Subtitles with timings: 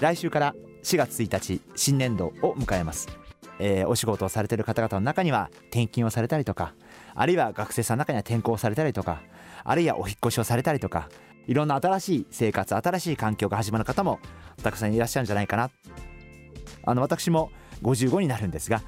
[0.00, 3.08] 来週から4月1日新年度を迎えます、
[3.58, 6.74] えー、お仕事をされてる方々の中には転勤をされたりとか
[7.14, 9.20] あるいは学生さんの中には転校されたりとか
[9.62, 11.10] あるいはお引越しをされたりとか
[11.46, 14.20] いろんな新しい生活新しい環境が始まる方も
[14.62, 15.70] たくさんいらっしゃるんじゃないかな。
[16.84, 17.50] あの私も
[17.82, 18.82] 55になるんですが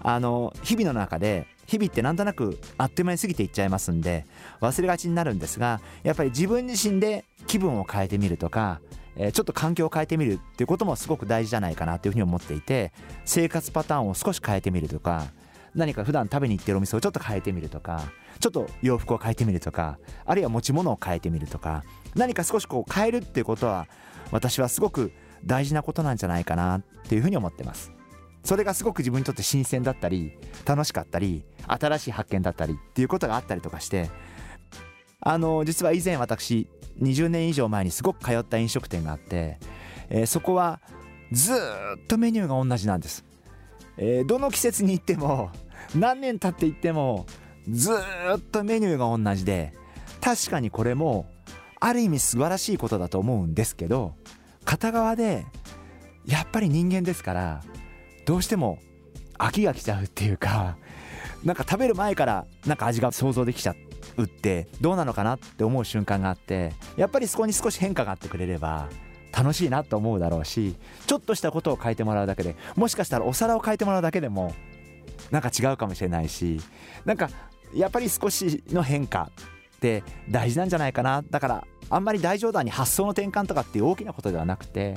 [0.00, 4.24] あの日々の中で日々ってなんとなくあっという間に過ぎていっちゃいますんで
[4.60, 8.80] 忘れがちになるんですがやっぱり自分自身で気分を変えてみるとか
[9.18, 12.92] えちょっと環境を変えてみるっていうこともすごく大事じゃないかなというふうに思っていて
[13.24, 15.26] 生活パターンを少し変えてみるとか
[15.74, 18.02] 何か普段食べに行ってるお店をちょっと変えてみるとか
[18.40, 23.86] ちょっと洋服を変えてみるとかあるいは持ち物を変えてみるとか何か少しこう変えるっていうことは
[24.30, 25.12] 私はすごく
[25.44, 27.92] 大事なことなんじゃないかなっていうふうに思ってます。
[28.44, 30.32] それがすごく自分にとって新鮮だったり
[30.64, 34.10] 楽しかったり新しい発見だったりっていうことがあったりとかして
[35.28, 36.66] あの実は以前私
[37.02, 39.58] 20年以上前にすごく通った飲食店があって、
[40.08, 40.80] えー、そこは
[41.32, 41.56] ずっ
[42.08, 43.26] とメニューが同じなんです、
[43.98, 45.50] えー、どの季節に行っても
[45.94, 47.26] 何年経って行っても
[47.70, 49.74] ずっとメニューが同じで
[50.22, 51.26] 確かにこれも
[51.78, 54.14] ある意味素晴らしいことだと思うんですけど
[54.64, 55.44] 片側で
[56.24, 57.62] やっぱり人間ですから
[58.24, 58.78] どうしても
[59.36, 60.78] 飽きが来ちゃうっていうか
[61.44, 68.88] なんか食べる前からなんか味が想像できちゃってうってどうなのかなって思う瞬間があってやっぱりそこに少し変化があってくれれば
[69.36, 70.76] 楽しいなと思うだろうし
[71.06, 74.54] ちょっとしたことを変えてもらうだけでもしかしたらお皿を変えてもらうだけでも
[75.30, 76.60] なんか違うかもしれないし
[77.04, 77.30] なんか
[77.74, 79.30] やっぱり少しの変化
[79.76, 81.22] って大事なんじゃないかな。
[81.30, 84.94] だからあんまり大冗談に発想の転換とかっていう大きなことではなくて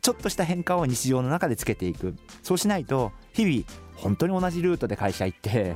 [0.00, 2.14] ちょっとした変化を日常の中でつけていく。
[2.42, 3.64] そうしないと日々
[3.96, 5.74] 本当に同じルートで会社行って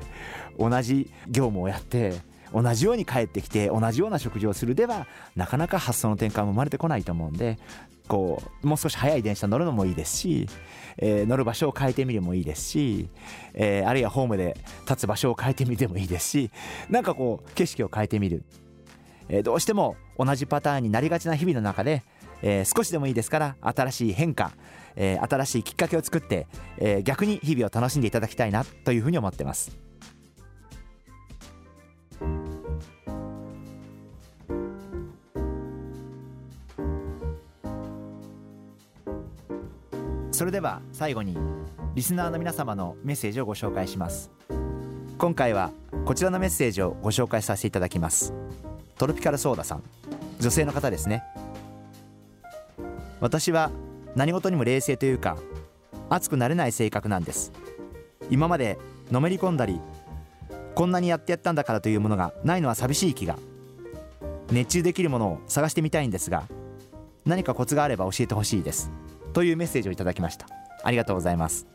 [0.58, 2.14] 同じ業務をやって
[2.52, 7.58] 同じように帰ってきて同じような食事をするではなかなか発想の転換も生まれてこないと思うんで
[8.08, 10.48] こうもう少し早い電車乗るのもいいですし、
[10.98, 13.08] えー、乗る場所を変えてみるもいいですし、
[13.54, 14.56] えー、あるいはホームで
[14.88, 16.50] 立つ場所を変えてみてもいいですし
[16.88, 18.44] なんかこう景色を変えてみる、
[19.28, 22.02] えー、どうしても同じパターンになりがちな日々の中で、
[22.40, 24.52] え少しでもいいですから新しい変化、
[24.94, 26.46] え新しいきっかけを作って、
[26.78, 29.76] え逆に日々を楽しんでいただきたいなというふうに思ってます。
[40.36, 41.34] それでは最後に
[41.94, 44.30] リスナーの皆様のメッセージをご紹介します。
[45.16, 45.72] 今回は
[46.04, 48.34] こちらのメッセージをご紹介させていただきます。
[48.98, 49.82] トロピカルソーダさん。
[50.38, 51.22] 女性の方ですね。
[53.18, 53.70] 私は
[54.14, 55.38] 何事にも冷静というか
[56.10, 57.50] 熱くなれない性格なんです。
[58.28, 58.78] 今まで
[59.10, 59.80] のめり込んだり
[60.74, 63.38] こんなにやってやったんだからというものがないのは寂しい気が。
[64.50, 66.44] 熱中できるものを探してみたいんですが
[67.24, 68.90] 何かコツがあれば教えてほしいです。
[69.36, 70.46] というメッセージをいただきました。
[70.82, 71.66] ありがとうございます。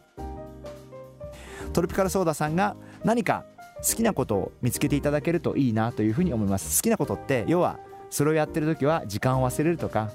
[1.73, 3.45] トロピカルソーダさんが何か
[3.87, 6.81] 好きなことを見つけていただけるといいなというふうに思います。
[6.81, 7.77] 好きなことって要は
[8.09, 10.09] それをやってる時は時間を忘れるとか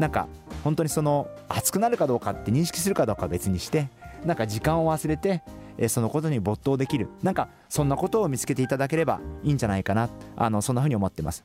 [0.00, 0.26] なんか
[0.64, 3.88] 本当にその熱くなるかどうかって認識するかどうかは別にして
[4.24, 5.44] なんか時間を忘れて
[5.86, 7.06] そのことに没頭できる。
[7.22, 10.08] なんかそんなことを見つけていただければいいんじゃないかな。
[10.34, 11.44] あのそんなふうに思ってます。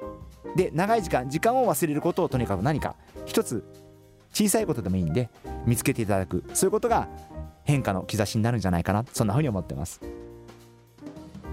[0.56, 2.95] で長い時間時間を忘れることをとにかく何か
[3.27, 3.63] 一つ
[4.35, 5.29] 小さいことでもいいんで
[5.65, 6.43] 見つけていただく。
[6.53, 7.07] そういうことが
[7.63, 9.05] 変化の兆しになるんじゃないかな。
[9.13, 10.01] そんなふうに思ってます。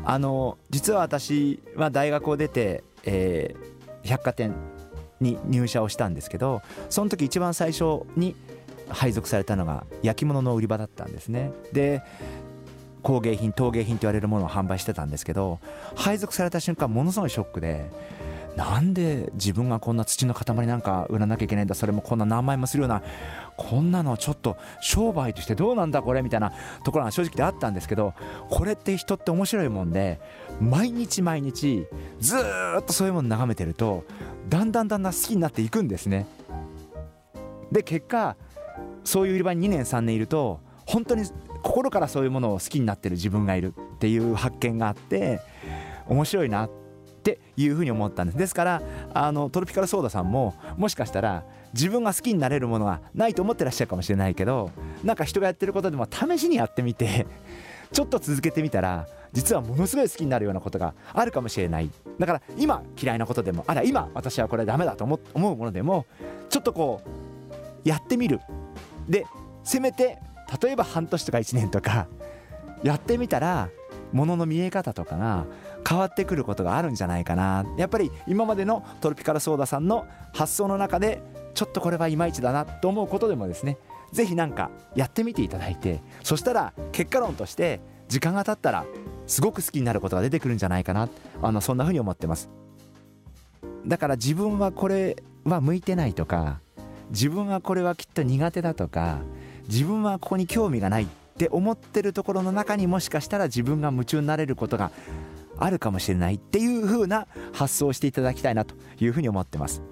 [0.05, 4.53] あの実は私は大学を出て、えー、百貨店
[5.21, 8.35] に入社をしたんですけどその時一番最初に
[8.89, 11.53] 配属されたのが焼き物の売り場だったんですね。
[11.73, 12.03] で
[13.03, 15.59] 工芸品陶芸品と言われるものを販売してたんですけど
[15.97, 17.91] 配属された瞬間ものすごいショックで
[18.57, 23.03] なんで自分がこんな土の塊なんか売らなきゃいけないんだそれもこんな何万円もするような
[23.57, 26.53] こんなのちょっと商売としてどうなんだこれみたいな
[26.85, 28.15] ところが正直であったんですけど
[28.51, 30.21] これって人って面白いもんで
[30.61, 31.87] 毎日毎日
[32.21, 34.05] ずっとそういうもの眺めてると
[34.49, 36.27] だんだんだんだん好きになっていくんですね。
[37.71, 38.37] で結果
[39.05, 41.25] そういう売り場に2年3年いると本当に
[41.63, 45.41] 心からそういうものを好きになってる自分がいるっていう発見があって
[46.07, 46.82] 面白いなって
[47.23, 48.39] っていうふうに思ったんです。
[48.39, 48.83] ですから
[49.15, 54.71] あのトロピカルソーダさんももしかしたら自分が好きになれるものがないと思ってらっしゃるかもしれないけど
[55.05, 57.27] なんか人がやってることでも試しにやってみて
[57.93, 61.91] ちょっと続けてみたら実はものすごい好きになるようなことがあるかもしれない。
[62.19, 66.07] だから今嫌いなことでもあら今私はこれダメだと思うものでも
[66.51, 67.01] ちょっとこ
[67.85, 68.41] うやってみる。
[69.09, 69.25] で
[69.63, 70.19] せめて
[70.61, 72.09] 例えば半年とか1年とか
[72.83, 73.71] やってみたら
[74.13, 75.47] ものの見え方とかが
[75.93, 77.67] 変わってくることがあるんじゃないかな。
[77.77, 81.23] やっぱり今までのトロピカルソーダさんの発想の中で
[81.53, 83.77] ちょっとこれはいまいちだなと思うことでもですね
[84.11, 88.87] 是非何かやってみていただいてそしたら結果論として時間が経ったら
[89.27, 91.11] すごく好きになることが出てくるんじゃないかな。
[91.43, 92.49] あのそんな風に思ってます。
[93.87, 96.61] だから自分はこれは向いてないとか
[97.11, 99.19] 自分はこれはきっと苦手だとか
[99.69, 101.07] 自分はここに興味がないっ
[101.37, 104.91] て思ってるところの中にもしかしたら自分が夢中になれることが
[105.63, 109.83] あるかもしれないっていう風な発想をしていただきたいなというふうに思ってます。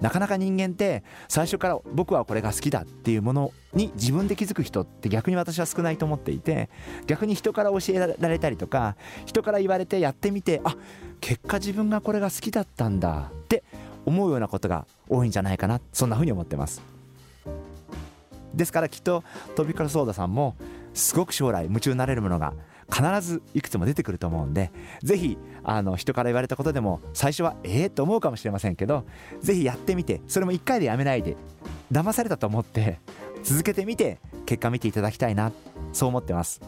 [0.00, 6.70] なかなか人間って最初から僕はこれが好きだっていうものに自分で気づく人って逆に私は少ないと思っていて
[7.06, 10.76] 逆に人から教えられたりとか人から言われてやってみてあ
[11.20, 13.62] 結果自分がこれが好きだったんだって
[14.04, 16.82] 思うようなことが多いんじゃないかなそんなふうに思ってます。
[18.54, 19.22] ですからきっと
[19.54, 20.56] トビカルソーダさんも
[20.94, 22.54] すごく将来夢中になれるものが
[22.92, 24.70] 必ずいくつも出てくると思うんで
[25.02, 29.06] ぜひあの人から言われたことでも最初はええー、と思うかもしれませんけど
[29.40, 31.36] ぜひやってみてそれも1回でやめないで
[31.90, 32.98] 騙されたと思って
[33.42, 35.52] 続けてみて結果見ていただきたいな
[35.92, 36.60] そう思ってます。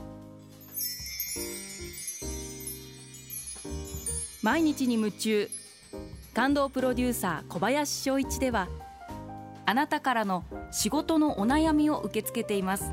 [4.44, 5.48] 毎日に夢中。
[6.34, 8.68] 感動プロデューサー小林翔一では
[9.64, 12.92] あなたからの仕事のお悩みを受け付けています。